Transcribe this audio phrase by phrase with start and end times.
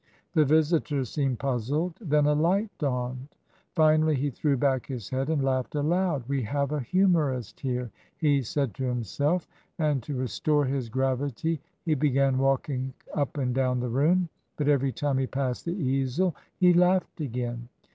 [0.33, 3.27] The visitor seemed puzzled; then a light dawned.
[3.75, 6.23] Finally he threw back his head and laughed aloud.
[6.27, 11.93] "We have a humourist here," he said to himself; and to restore his gravity, he
[11.93, 14.27] began walking up and down the room;
[14.57, 17.69] but every time he passed the easel he laughed again.